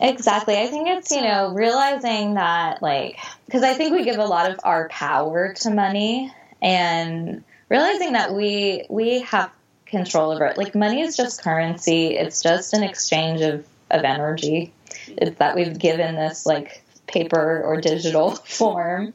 [0.00, 0.56] Exactly.
[0.56, 4.50] I think it's, you know, realizing that, like, because I think we give a lot
[4.50, 9.50] of our power to money and realizing that we we have
[9.86, 10.58] control over it.
[10.58, 14.72] Like, money is just currency, it's just an exchange of, of energy
[15.08, 19.14] it's that we've given this, like, paper or digital form.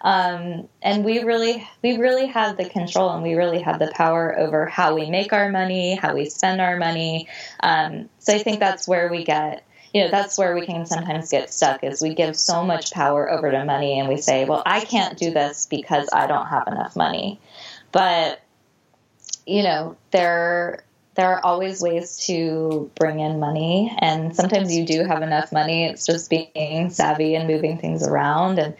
[0.00, 4.38] Um, and we really, we really have the control and we really have the power
[4.38, 7.28] over how we make our money, how we spend our money.
[7.60, 11.30] Um, so I think that's where we get, you know, that's where we can sometimes
[11.30, 14.62] get stuck is we give so much power over to money and we say, well,
[14.66, 17.40] I can't do this because I don't have enough money.
[17.92, 18.40] But,
[19.46, 20.84] you know, there,
[21.16, 25.84] there are always ways to bring in money and sometimes you do have enough money
[25.84, 28.74] it's just being savvy and moving things around and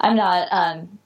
[0.00, 0.98] i'm not um,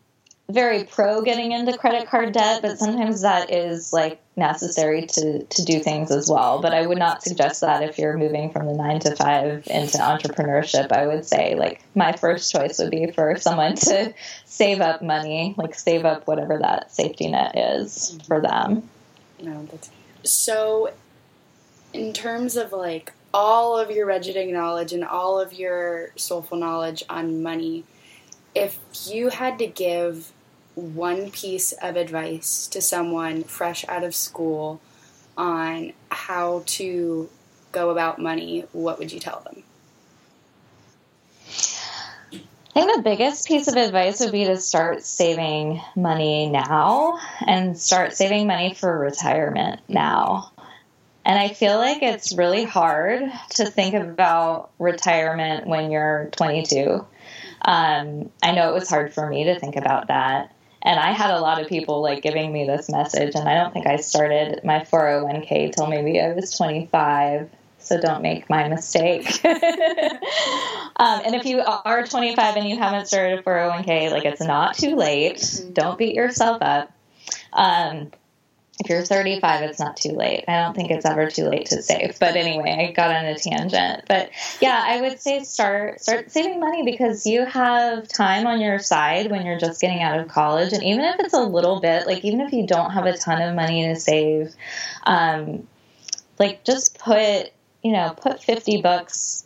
[0.50, 5.64] very pro getting into credit card debt but sometimes that is like necessary to to
[5.64, 8.74] do things as well but i would not suggest that if you're moving from the
[8.74, 13.36] 9 to 5 into entrepreneurship i would say like my first choice would be for
[13.38, 14.12] someone to
[14.44, 18.88] save up money like save up whatever that safety net is for them.
[19.42, 19.90] No that's
[20.24, 20.92] so
[21.92, 27.02] in terms of like all of your budgeting knowledge and all of your soulful knowledge
[27.08, 27.84] on money,
[28.54, 30.32] if you had to give
[30.74, 34.80] one piece of advice to someone fresh out of school
[35.36, 37.28] on how to
[37.72, 39.62] go about money, what would you tell them?
[42.74, 47.78] I think the biggest piece of advice would be to start saving money now and
[47.78, 50.50] start saving money for retirement now.
[51.24, 57.06] And I feel like it's really hard to think about retirement when you're 22.
[57.62, 60.52] Um, I know it was hard for me to think about that.
[60.82, 63.72] And I had a lot of people like giving me this message, and I don't
[63.72, 67.48] think I started my 401k till maybe I was 25
[67.84, 69.44] so don't make my mistake.
[69.44, 74.76] um, and if you are 25 and you haven't started a 401k, like it's not
[74.76, 75.64] too late.
[75.72, 76.90] Don't beat yourself up.
[77.52, 78.10] Um,
[78.80, 80.44] if you're 35, it's not too late.
[80.48, 82.18] I don't think it's ever too late to save.
[82.18, 84.04] But anyway, I got on a tangent.
[84.08, 88.80] But yeah, I would say start start saving money because you have time on your
[88.80, 92.06] side when you're just getting out of college, and even if it's a little bit,
[92.06, 94.52] like even if you don't have a ton of money to save,
[95.04, 95.68] um,
[96.38, 97.52] like just put
[97.84, 99.44] you know, put 50 bucks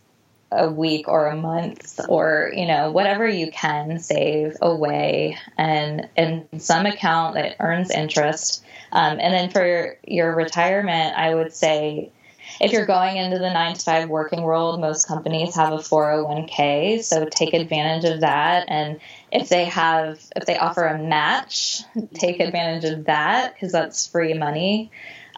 [0.51, 6.49] a week or a month or, you know, whatever you can save away and in
[6.59, 8.65] some account that earns interest.
[8.93, 12.13] Um, and then for your retirement, I would say
[12.61, 17.03] if you're going into the nine to five working world, most companies have a 401k,
[17.03, 18.67] so take advantage of that.
[18.69, 21.83] And if they have, if they offer a match,
[22.15, 24.91] take advantage of that because that's free money.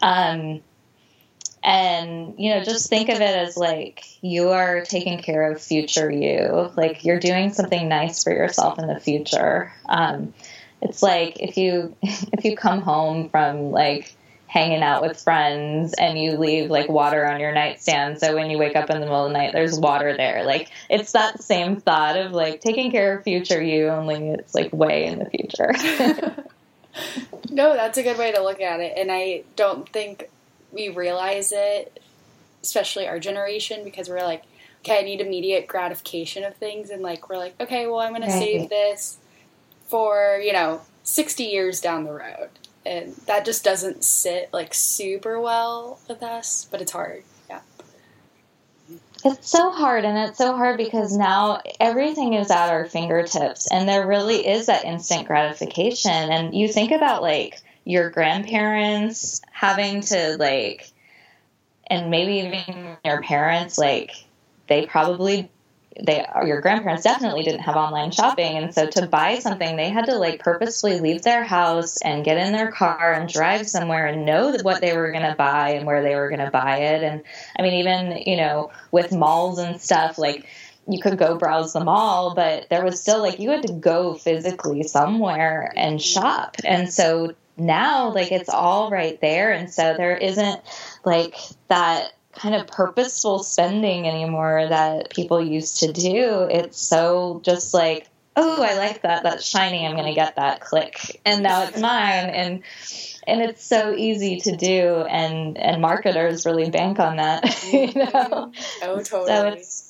[0.02, 0.62] Um,
[1.62, 6.10] and you know just think of it as like you are taking care of future
[6.10, 10.32] you like you're doing something nice for yourself in the future um,
[10.80, 14.14] it's like if you if you come home from like
[14.50, 18.18] hanging out with friends and you leave like water on your nightstand.
[18.18, 20.42] So when you wake up in the middle of the night, there's water there.
[20.44, 24.72] Like it's that same thought of like taking care of future you, only it's like
[24.72, 25.72] way in the future.
[27.50, 28.94] no, that's a good way to look at it.
[28.96, 30.28] And I don't think
[30.72, 32.02] we realize it,
[32.62, 34.44] especially our generation, because we're like,
[34.80, 36.90] okay, I need immediate gratification of things.
[36.90, 38.30] And like, we're like, okay, well, I'm going right.
[38.30, 39.18] to save this
[39.86, 42.50] for, you know, 60 years down the road
[42.84, 47.60] and that just doesn't sit like super well with us but it's hard yeah
[49.24, 53.88] it's so hard and it's so hard because now everything is at our fingertips and
[53.88, 60.36] there really is that instant gratification and you think about like your grandparents having to
[60.38, 60.90] like
[61.86, 64.12] and maybe even your parents like
[64.68, 65.50] they probably
[66.00, 68.56] they your grandparents definitely didn't have online shopping.
[68.56, 72.38] And so to buy something they had to like purposefully leave their house and get
[72.38, 75.86] in their car and drive somewhere and know what they were going to buy and
[75.86, 77.02] where they were going to buy it.
[77.02, 77.22] And
[77.58, 80.46] i mean even you know with malls and stuff like
[80.88, 84.14] you could go browse the mall but there was still like you had to go
[84.14, 86.56] physically somewhere and shop.
[86.64, 90.60] And so now like it's all right there and so there isn't
[91.04, 91.34] like
[91.68, 96.46] that kind of purposeful spending anymore that people used to do.
[96.50, 99.22] It's so just like, oh, I like that.
[99.22, 99.86] That's shiny.
[99.86, 101.20] I'm going to get that click.
[101.24, 102.30] And now it's mine.
[102.30, 102.62] And,
[103.26, 105.04] and it's so easy to do.
[105.08, 108.52] And, and marketers really bank on that, you know?
[108.82, 109.62] Oh, totally.
[109.64, 109.89] So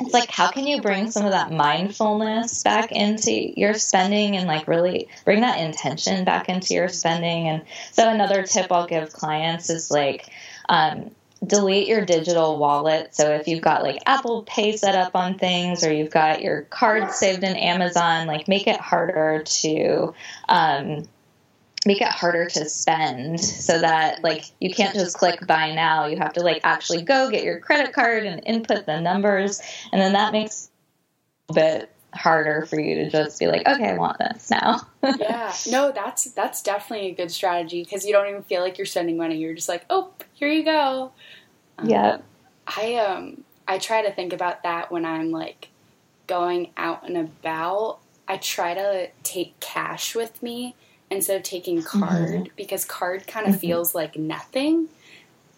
[0.00, 4.46] it's, like how can you bring some of that mindfulness back into your spending and
[4.46, 9.12] like really bring that intention back into your spending and so another tip i'll give
[9.12, 10.28] clients is like
[10.68, 11.10] um,
[11.46, 13.14] delete your digital wallet.
[13.14, 16.62] So if you've got like Apple Pay set up on things or you've got your
[16.62, 20.14] card saved in Amazon, like make it harder to
[20.48, 21.08] um,
[21.86, 26.06] make it harder to spend so that like you can't just click buy now.
[26.06, 29.60] You have to like actually go get your credit card and input the numbers,
[29.92, 30.70] and then that makes
[31.48, 34.86] a bit harder for you to just be like, okay, I want this now.
[35.18, 38.86] yeah, no, that's that's definitely a good strategy because you don't even feel like you're
[38.86, 39.36] spending money.
[39.36, 41.12] You're just like, oh, here you go.
[41.78, 42.18] Um, yeah.
[42.66, 45.68] I um I try to think about that when I'm like
[46.26, 47.98] going out and about.
[48.28, 50.76] I try to take cash with me
[51.12, 52.54] instead of taking card mm-hmm.
[52.56, 53.60] because card kind of mm-hmm.
[53.60, 54.88] feels like nothing.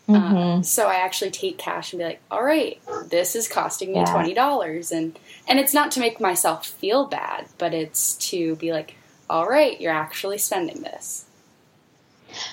[0.09, 0.37] Um, mm-hmm.
[0.37, 4.01] Um, so I actually take cash and be like, "All right, this is costing me
[4.01, 4.13] yeah.
[4.13, 8.73] twenty dollars," and and it's not to make myself feel bad, but it's to be
[8.73, 8.97] like,
[9.31, 11.25] "All right, you're actually spending this."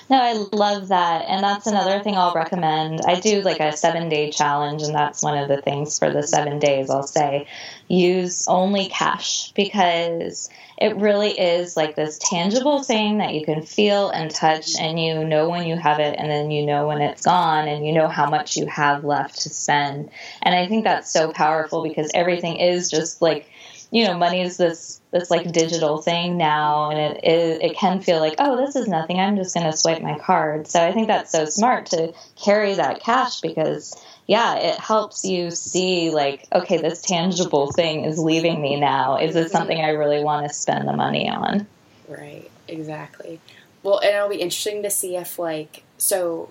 [0.08, 1.24] No, I love that.
[1.28, 3.00] And that's another thing I'll recommend.
[3.06, 6.22] I do like a seven day challenge, and that's one of the things for the
[6.22, 7.46] seven days I'll say
[7.88, 14.10] use only cash because it really is like this tangible thing that you can feel
[14.10, 17.22] and touch, and you know when you have it, and then you know when it's
[17.22, 20.10] gone, and you know how much you have left to spend.
[20.42, 23.48] And I think that's so powerful because everything is just like,
[23.92, 28.00] you know, money is this this like digital thing now and it, it, it can
[28.00, 30.66] feel like oh this is nothing i'm just going to swipe my card.
[30.66, 33.94] So i think that's so smart to carry that cash because
[34.26, 39.18] yeah it helps you see like okay this tangible thing is leaving me now.
[39.18, 41.66] Is this something i really want to spend the money on?
[42.08, 43.40] Right exactly.
[43.82, 46.48] Well and it'll be interesting to see if like so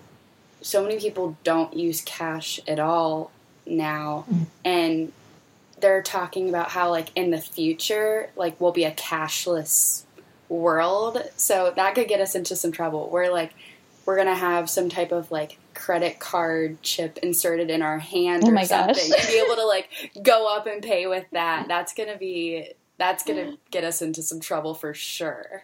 [0.62, 3.32] so many people don't use cash at all
[3.66, 4.46] now mm.
[4.64, 5.12] and
[5.82, 10.04] they're talking about how like in the future like we'll be a cashless
[10.50, 11.22] world.
[11.38, 13.10] So that could get us into some trouble.
[13.10, 13.54] Where like
[14.06, 18.52] we're gonna have some type of like credit card chip inserted in our hand oh
[18.52, 19.14] or something.
[19.18, 19.90] And be able to like
[20.22, 21.68] go up and pay with that.
[21.68, 25.64] That's gonna be that's gonna get us into some trouble for sure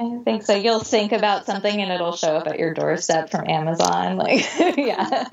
[0.00, 0.56] I think so.
[0.56, 4.16] You'll think about something and it'll show up at your doorstep from Amazon.
[4.16, 4.46] Like,
[4.78, 5.28] yeah.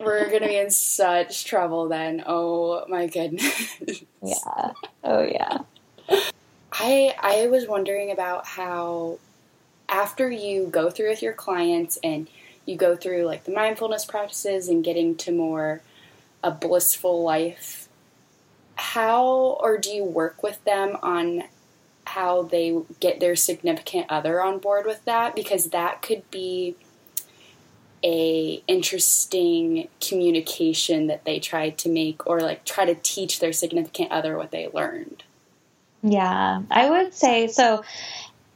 [0.00, 2.24] We're going to be in such trouble then.
[2.26, 3.78] Oh my goodness.
[4.20, 4.72] Yeah.
[5.04, 5.58] Oh yeah.
[6.72, 9.18] I I was wondering about how
[9.88, 12.28] after you go through with your clients and
[12.66, 15.80] you go through like the mindfulness practices and getting to more
[16.42, 17.88] a blissful life,
[18.74, 21.44] how or do you work with them on
[22.08, 26.76] how they get their significant other on board with that because that could be
[28.04, 34.10] a interesting communication that they tried to make or like try to teach their significant
[34.12, 35.24] other what they learned.
[36.02, 37.82] Yeah, I would say so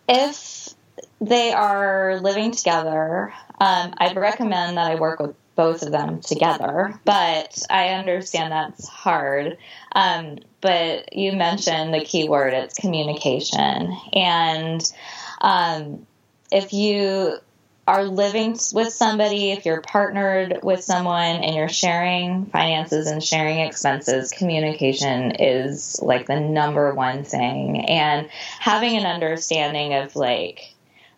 [0.08, 0.74] if
[1.20, 6.98] they are living together, um, I'd recommend that I work with both of them together,
[7.04, 9.58] but I understand that's hard.
[9.94, 13.96] Um, but you mentioned the key word it's communication.
[14.14, 14.92] And
[15.40, 16.06] um,
[16.50, 17.38] if you
[17.86, 23.58] are living with somebody, if you're partnered with someone and you're sharing finances and sharing
[23.58, 27.84] expenses, communication is like the number one thing.
[27.86, 28.28] And
[28.60, 30.74] having an understanding of like,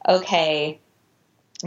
[0.09, 0.81] okay,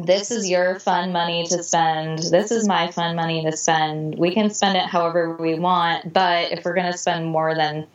[0.05, 2.19] this is your fun money to spend.
[2.19, 4.17] This is my fun money to spend.
[4.17, 7.87] We can spend it however we want, but if we're going to spend more than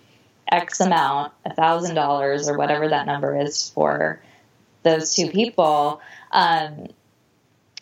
[0.50, 4.20] X amount, a thousand dollars or whatever that number is for
[4.82, 6.00] those two people,
[6.32, 6.88] um,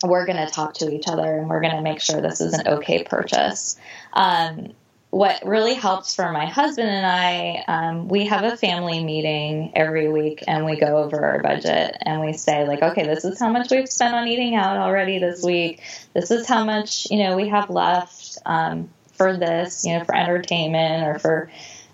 [0.03, 2.53] we're going to talk to each other and we're going to make sure this is
[2.53, 3.77] an okay purchase.
[4.13, 4.73] Um,
[5.11, 10.07] what really helps for my husband and I, um, we have a family meeting every
[10.09, 13.49] week and we go over our budget and we say, like, okay, this is how
[13.49, 15.81] much we've spent on eating out already this week.
[16.13, 20.15] This is how much, you know, we have left um, for this, you know, for
[20.15, 21.51] entertainment or for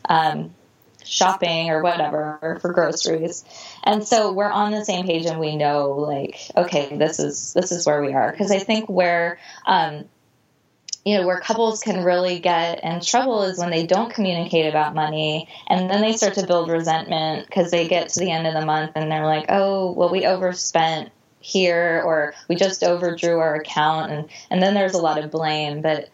[0.07, 0.53] um,
[1.03, 3.43] shopping or whatever or for groceries.
[3.83, 7.71] And so we're on the same page and we know like okay, this is this
[7.71, 10.05] is where we are because I think where um,
[11.07, 14.93] you know where couples can really get in trouble is when they don't communicate about
[14.93, 18.53] money and then they start to build resentment because they get to the end of
[18.53, 23.55] the month and they're like, "Oh, well we overspent here or we just overdrew our
[23.55, 26.09] account." And and then there's a lot of blame, but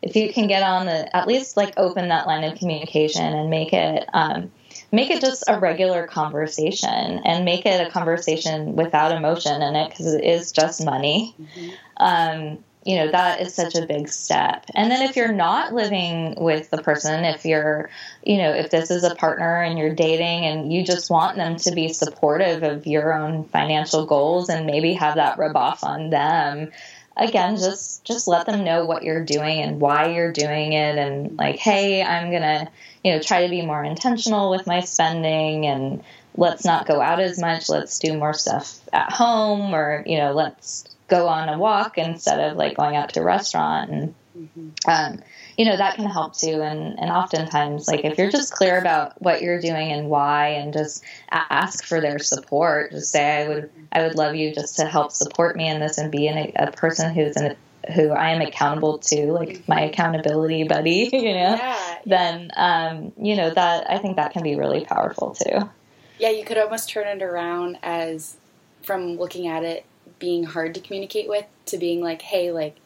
[0.00, 3.50] if you can get on the at least like open that line of communication and
[3.50, 4.50] make it um,
[4.90, 9.90] make it just a regular conversation and make it a conversation without emotion in it
[9.90, 11.68] because it is just money mm-hmm.
[11.98, 14.64] um, you know that is such a big step.
[14.74, 17.90] And then if you're not living with the person if you're
[18.24, 21.56] you know if this is a partner and you're dating and you just want them
[21.56, 26.10] to be supportive of your own financial goals and maybe have that rub off on
[26.10, 26.70] them
[27.16, 31.36] again just just let them know what you're doing and why you're doing it and
[31.36, 32.70] like hey i'm gonna
[33.02, 36.02] you know try to be more intentional with my spending and
[36.38, 37.68] let's not go out as much.
[37.68, 42.38] Let's do more stuff at home or you know let's go on a walk instead
[42.38, 43.90] of like going out to a restaurant.
[43.90, 44.90] And mm-hmm.
[44.90, 45.22] um,
[45.56, 46.62] you know that can help too.
[46.62, 50.72] And and oftentimes like if you're just clear about what you're doing and why and
[50.72, 54.86] just ask for their support just say i would i would love you just to
[54.86, 57.56] help support me in this and be in a, person who's in
[57.94, 63.36] who I am accountable to, like my accountability buddy, you know, yeah, then, um, you
[63.36, 65.70] know, that I think that can be really powerful too.
[66.18, 68.36] Yeah, you could almost turn it around as
[68.82, 69.84] from looking at it
[70.18, 72.76] being hard to communicate with to being like, hey, like,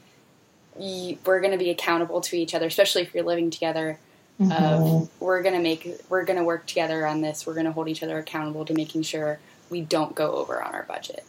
[0.76, 3.98] we're going to be accountable to each other, especially if you're living together.
[4.40, 4.52] Mm-hmm.
[4.52, 7.46] Of we're going to make we're going to work together on this.
[7.46, 9.38] We're going to hold each other accountable to making sure
[9.70, 11.24] we don't go over on our budget.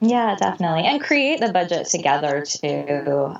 [0.00, 3.36] Yeah, definitely, and create the budget together too.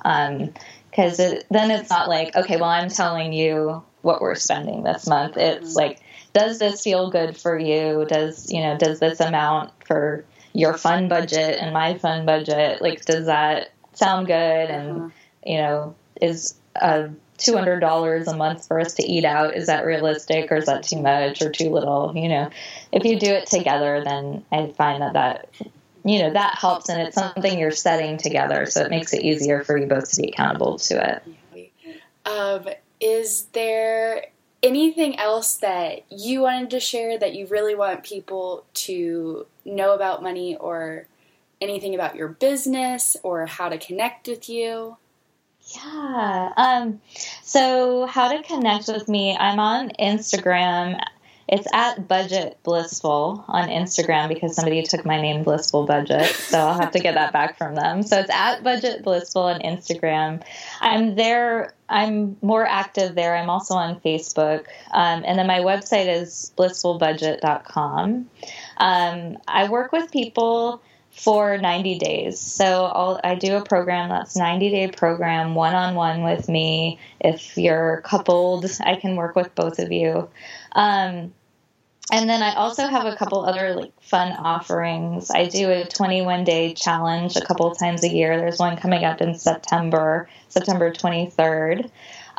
[0.89, 4.83] Because um, it, then it's not like okay, well, I'm telling you what we're spending
[4.83, 5.37] this month.
[5.37, 5.77] It's mm-hmm.
[5.77, 6.01] like,
[6.33, 8.05] does this feel good for you?
[8.07, 8.77] Does you know?
[8.77, 12.81] Does this amount for your fun budget and my fun budget?
[12.81, 14.33] Like, does that sound good
[14.69, 15.09] and uh-huh.
[15.45, 19.67] you know is uh, two hundred dollars a month for us to eat out is
[19.67, 22.49] that realistic or is that too much or too little you know
[22.91, 25.49] if you do it together then i find that that
[26.05, 29.63] you know that helps and it's something you're setting together so it makes it easier
[29.63, 31.23] for you both to be accountable to it
[32.25, 32.69] um,
[33.01, 34.27] is there
[34.61, 40.23] anything else that you wanted to share that you really want people to know about
[40.23, 41.07] money or
[41.61, 44.97] anything about your business or how to connect with you?
[45.75, 46.51] Yeah.
[46.57, 47.01] Um,
[47.41, 49.35] so, how to connect with me?
[49.37, 50.99] I'm on Instagram.
[51.47, 56.25] It's at Budget Blissful on Instagram because somebody took my name Blissful Budget.
[56.25, 58.03] So, I'll have to get that back from them.
[58.03, 60.43] So, it's at Budget Blissful on Instagram.
[60.81, 61.73] I'm there.
[61.87, 63.35] I'm more active there.
[63.35, 64.65] I'm also on Facebook.
[64.91, 68.29] Um, and then my website is blissfulbudget.com.
[68.77, 72.39] Um, I work with people for 90 days.
[72.39, 76.99] So I'll, I do a program that's 90 day program one on one with me.
[77.19, 80.29] If you're coupled, I can work with both of you.
[80.71, 81.33] Um,
[82.11, 85.31] and then I also have a couple other like fun offerings.
[85.31, 88.37] I do a 21 day challenge a couple times a year.
[88.37, 91.89] There's one coming up in September, September 23rd.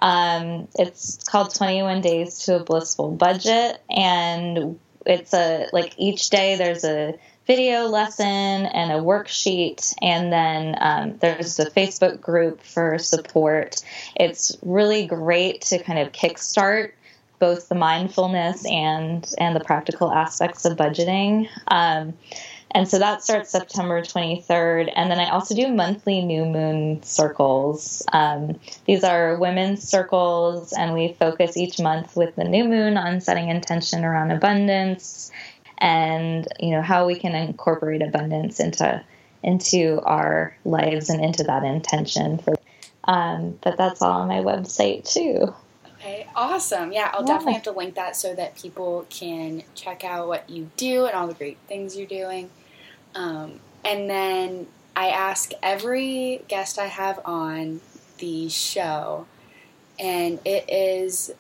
[0.01, 6.57] Um, it's called 21 Days to a Blissful Budget, and it's a like each day
[6.57, 7.15] there's a
[7.47, 13.77] video lesson and a worksheet, and then um, there's a Facebook group for support.
[14.17, 16.93] It's really great to kind of kickstart
[17.39, 21.49] both the mindfulness and and the practical aspects of budgeting.
[21.69, 22.15] Um,
[22.75, 24.93] and so that starts September 23rd.
[24.97, 28.03] And then I also do monthly new moon circles.
[28.13, 33.21] Um, these are women's circles, and we focus each month with the new moon on
[33.21, 35.31] setting intention around abundance
[35.79, 39.05] and you know how we can incorporate abundance into
[39.43, 42.55] into our lives and into that intention for
[43.05, 45.53] um, but that's all on my website too
[46.01, 46.93] Okay, awesome.
[46.93, 47.29] Yeah, I'll yeah.
[47.29, 51.15] definitely have to link that so that people can check out what you do and
[51.15, 52.51] all the great things you're doing.
[53.15, 57.81] Um, and then I ask every guest I have on
[58.19, 59.27] the show,
[59.99, 61.33] and it is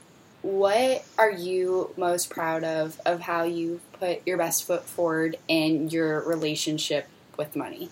[0.42, 5.88] what are you most proud of of how you put your best foot forward in
[5.88, 7.08] your relationship
[7.38, 7.88] with money?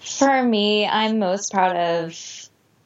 [0.00, 2.43] For me, I'm most proud of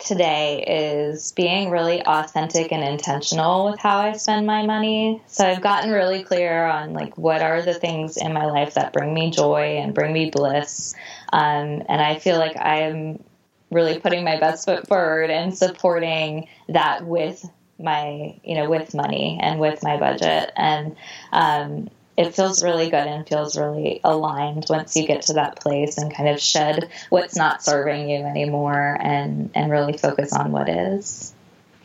[0.09, 5.23] today is being really authentic and intentional with how I spend my money.
[5.27, 8.95] So I've gotten really clear on like what are the things in my life that
[8.95, 10.95] bring me joy and bring me bliss.
[11.31, 13.23] Um, and I feel like I'm
[13.71, 17.45] really putting my best foot forward and supporting that with
[17.79, 20.97] my you know with money and with my budget and
[21.33, 21.89] um,
[22.19, 26.13] it feels really good and feels really aligned once you get to that place and
[26.13, 31.33] kind of shed what's not serving you anymore and and really focus on what is.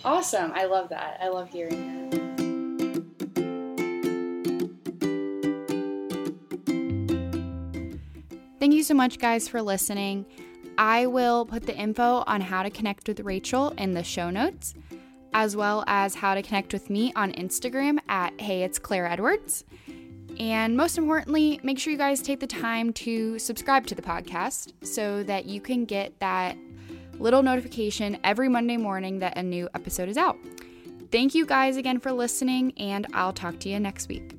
[0.04, 0.52] Awesome.
[0.56, 1.20] I love that.
[1.22, 2.24] I love hearing that.
[8.60, 10.26] Thank you so much, guys, for listening.
[10.80, 14.74] I will put the info on how to connect with Rachel in the show notes,
[15.34, 19.64] as well as how to connect with me on Instagram at Hey It's Claire Edwards.
[20.40, 24.74] And most importantly, make sure you guys take the time to subscribe to the podcast
[24.86, 26.58] so that you can get that
[27.20, 30.38] little notification every Monday morning that a new episode is out.
[31.12, 34.34] Thank you guys again for listening, and I'll talk to you next week.